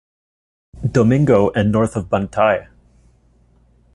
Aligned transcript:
Domingo 0.93 1.51
and 1.51 1.71
north 1.71 1.95
of 1.95 2.05
Bantay. 2.09 2.67